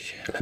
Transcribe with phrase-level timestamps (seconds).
[0.00, 0.37] Yeah.